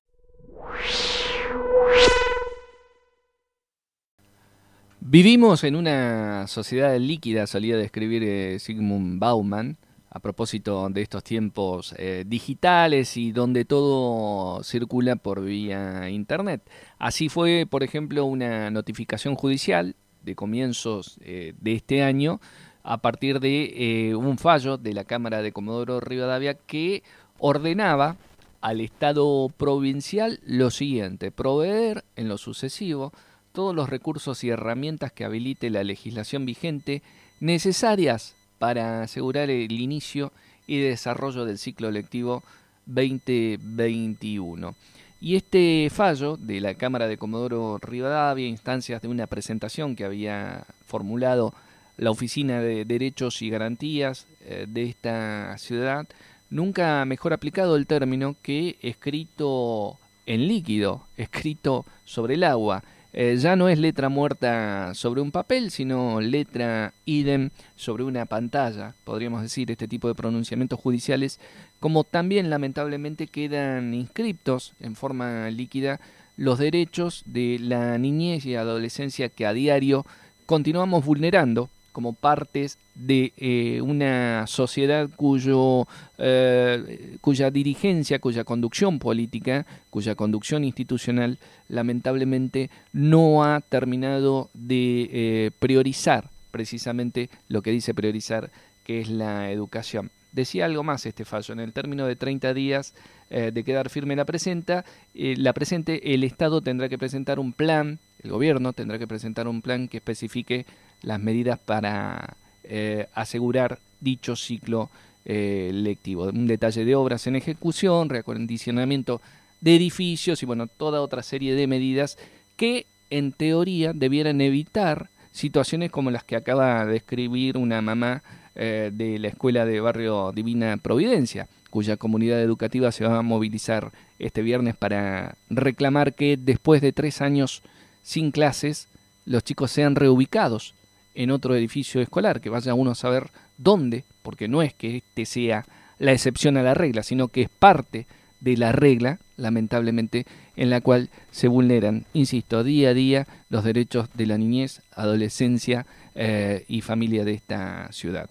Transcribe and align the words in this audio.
Vivimos 4.98 5.62
en 5.62 5.76
una 5.76 6.48
sociedad 6.48 6.98
líquida, 6.98 7.46
solía 7.46 7.76
describir 7.76 8.24
eh, 8.24 8.58
Sigmund 8.58 9.20
Bauman, 9.20 9.78
a 10.10 10.18
propósito 10.18 10.88
de 10.90 11.02
estos 11.02 11.22
tiempos 11.22 11.94
eh, 11.98 12.24
digitales 12.26 13.16
y 13.16 13.30
donde 13.30 13.64
todo 13.64 14.64
circula 14.64 15.14
por 15.14 15.44
vía 15.44 16.10
Internet. 16.10 16.68
Así 16.98 17.28
fue, 17.28 17.68
por 17.70 17.84
ejemplo, 17.84 18.24
una 18.24 18.72
notificación 18.72 19.36
judicial 19.36 19.94
de 20.22 20.34
comienzos 20.34 21.20
eh, 21.22 21.54
de 21.60 21.74
este 21.74 22.02
año 22.02 22.40
a 22.82 22.98
partir 22.98 23.40
de 23.40 24.10
eh, 24.10 24.14
un 24.14 24.38
fallo 24.38 24.76
de 24.76 24.92
la 24.92 25.04
Cámara 25.04 25.42
de 25.42 25.52
Comodoro 25.52 26.00
Rivadavia 26.00 26.54
que 26.54 27.02
ordenaba 27.38 28.16
al 28.60 28.80
Estado 28.80 29.48
provincial 29.56 30.40
lo 30.46 30.70
siguiente, 30.70 31.30
proveer 31.30 32.04
en 32.16 32.28
lo 32.28 32.38
sucesivo 32.38 33.12
todos 33.52 33.74
los 33.74 33.88
recursos 33.88 34.42
y 34.44 34.50
herramientas 34.50 35.12
que 35.12 35.24
habilite 35.24 35.70
la 35.70 35.84
legislación 35.84 36.46
vigente 36.46 37.02
necesarias 37.40 38.34
para 38.58 39.02
asegurar 39.02 39.50
el 39.50 39.72
inicio 39.72 40.32
y 40.66 40.78
desarrollo 40.78 41.44
del 41.44 41.58
ciclo 41.58 41.90
lectivo 41.90 42.42
2021. 42.86 44.74
Y 45.20 45.36
este 45.36 45.88
fallo 45.90 46.36
de 46.36 46.60
la 46.60 46.74
Cámara 46.74 47.06
de 47.06 47.16
Comodoro 47.16 47.78
Rivadavia, 47.78 48.46
instancias 48.46 49.02
de 49.02 49.08
una 49.08 49.26
presentación 49.26 49.94
que 49.94 50.04
había 50.04 50.64
formulado 50.86 51.54
la 52.02 52.10
Oficina 52.10 52.60
de 52.60 52.84
Derechos 52.84 53.42
y 53.42 53.50
Garantías 53.50 54.26
eh, 54.44 54.66
de 54.68 54.82
esta 54.82 55.56
ciudad, 55.58 56.06
nunca 56.50 57.04
mejor 57.04 57.32
aplicado 57.32 57.76
el 57.76 57.86
término 57.86 58.34
que 58.42 58.76
escrito 58.82 59.98
en 60.26 60.48
líquido, 60.48 61.02
escrito 61.16 61.86
sobre 62.04 62.34
el 62.34 62.44
agua. 62.44 62.82
Eh, 63.14 63.36
ya 63.38 63.56
no 63.56 63.68
es 63.68 63.78
letra 63.78 64.08
muerta 64.08 64.94
sobre 64.94 65.20
un 65.20 65.30
papel, 65.30 65.70
sino 65.70 66.20
letra 66.20 66.92
idem 67.04 67.50
sobre 67.76 68.04
una 68.04 68.24
pantalla, 68.24 68.94
podríamos 69.04 69.42
decir, 69.42 69.70
este 69.70 69.86
tipo 69.86 70.08
de 70.08 70.14
pronunciamientos 70.14 70.80
judiciales, 70.80 71.38
como 71.78 72.04
también 72.04 72.50
lamentablemente 72.50 73.26
quedan 73.26 73.92
inscriptos 73.94 74.72
en 74.80 74.96
forma 74.96 75.50
líquida 75.50 76.00
los 76.38 76.58
derechos 76.58 77.22
de 77.26 77.58
la 77.60 77.98
niñez 77.98 78.46
y 78.46 78.56
adolescencia 78.56 79.28
que 79.28 79.46
a 79.46 79.52
diario 79.52 80.06
continuamos 80.46 81.04
vulnerando 81.04 81.68
como 81.92 82.14
partes 82.14 82.78
de 82.94 83.32
eh, 83.36 83.80
una 83.82 84.46
sociedad 84.46 85.08
cuyo, 85.14 85.86
eh, 86.18 87.16
cuya 87.20 87.50
dirigencia, 87.50 88.18
cuya 88.18 88.44
conducción 88.44 88.98
política, 88.98 89.66
cuya 89.90 90.14
conducción 90.14 90.64
institucional, 90.64 91.38
lamentablemente 91.68 92.70
no 92.92 93.44
ha 93.44 93.60
terminado 93.60 94.50
de 94.54 95.08
eh, 95.12 95.50
priorizar 95.58 96.30
precisamente 96.50 97.30
lo 97.48 97.62
que 97.62 97.70
dice 97.70 97.94
priorizar, 97.94 98.50
que 98.84 99.00
es 99.00 99.08
la 99.08 99.50
educación. 99.50 100.10
Decía 100.32 100.64
algo 100.64 100.82
más 100.82 101.06
este 101.06 101.24
fallo, 101.24 101.52
en 101.52 101.60
el 101.60 101.72
término 101.72 102.06
de 102.06 102.16
30 102.16 102.54
días 102.54 102.94
de 103.30 103.64
quedar 103.64 103.88
firme 103.88 104.14
la 104.14 104.26
presenta, 104.26 104.84
la 105.14 105.52
presente, 105.54 106.14
el 106.14 106.22
Estado 106.22 106.60
tendrá 106.60 106.90
que 106.90 106.98
presentar 106.98 107.38
un 107.38 107.54
plan, 107.54 107.98
el 108.22 108.30
gobierno 108.30 108.72
tendrá 108.72 108.98
que 108.98 109.06
presentar 109.06 109.48
un 109.48 109.62
plan 109.62 109.88
que 109.88 109.98
especifique 109.98 110.66
las 111.02 111.20
medidas 111.20 111.58
para 111.58 112.36
eh, 112.64 113.08
asegurar 113.14 113.78
dicho 114.00 114.36
ciclo 114.36 114.90
eh, 115.24 115.70
lectivo. 115.72 116.24
Un 116.24 116.46
detalle 116.46 116.84
de 116.84 116.94
obras 116.94 117.26
en 117.26 117.36
ejecución, 117.36 118.08
reacondicionamiento 118.08 119.20
de 119.60 119.76
edificios 119.76 120.42
y 120.42 120.46
bueno, 120.46 120.66
toda 120.66 121.02
otra 121.02 121.22
serie 121.22 121.54
de 121.54 121.66
medidas 121.66 122.18
que 122.56 122.86
en 123.10 123.32
teoría 123.32 123.92
debieran 123.92 124.40
evitar 124.40 125.08
situaciones 125.32 125.90
como 125.90 126.10
las 126.10 126.24
que 126.24 126.36
acaba 126.36 126.86
de 126.86 126.96
escribir 126.96 127.56
una 127.56 127.80
mamá 127.82 128.22
eh, 128.54 128.90
de 128.92 129.18
la 129.18 129.28
escuela 129.28 129.64
de 129.64 129.80
barrio 129.80 130.32
Divina 130.32 130.76
Providencia, 130.76 131.48
cuya 131.70 131.96
comunidad 131.96 132.42
educativa 132.42 132.92
se 132.92 133.04
va 133.04 133.18
a 133.18 133.22
movilizar 133.22 133.92
este 134.18 134.42
viernes 134.42 134.76
para 134.76 135.36
reclamar 135.48 136.14
que 136.14 136.36
después 136.36 136.82
de 136.82 136.92
tres 136.92 137.22
años 137.22 137.62
sin 138.02 138.30
clases, 138.30 138.88
los 139.24 139.44
chicos 139.44 139.70
sean 139.70 139.94
reubicados 139.94 140.74
en 141.14 141.30
otro 141.30 141.54
edificio 141.54 142.00
escolar, 142.00 142.40
que 142.40 142.50
vaya 142.50 142.74
uno 142.74 142.90
a 142.90 142.94
saber 142.94 143.30
dónde, 143.56 144.04
porque 144.22 144.48
no 144.48 144.62
es 144.62 144.74
que 144.74 144.98
este 144.98 145.24
sea 145.24 145.66
la 145.98 146.12
excepción 146.12 146.56
a 146.56 146.62
la 146.62 146.74
regla, 146.74 147.02
sino 147.02 147.28
que 147.28 147.42
es 147.42 147.48
parte 147.48 148.06
de 148.40 148.56
la 148.56 148.72
regla, 148.72 149.18
lamentablemente, 149.42 150.24
en 150.56 150.70
la 150.70 150.80
cual 150.80 151.10
se 151.30 151.48
vulneran, 151.48 152.06
insisto, 152.14 152.64
día 152.64 152.88
a 152.90 152.94
día 152.94 153.26
los 153.50 153.64
derechos 153.64 154.08
de 154.14 154.26
la 154.26 154.38
niñez, 154.38 154.80
adolescencia 154.94 155.84
eh, 156.14 156.64
y 156.68 156.80
familia 156.80 157.24
de 157.24 157.32
esta 157.32 157.90
ciudad. 157.92 158.30